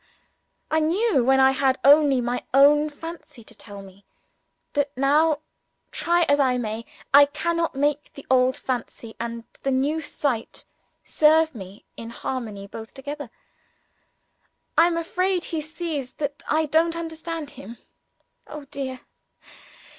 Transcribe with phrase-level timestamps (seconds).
[0.71, 4.03] I knew when I had only my own fancy to tell me.
[4.73, 5.41] But now,
[5.91, 10.65] try as I may, I cannot make the old fancy and the new sight
[11.03, 13.29] serve me in harmony both together.
[14.75, 17.77] I am afraid he sees that I don't understand him.
[18.47, 19.01] Oh, dear!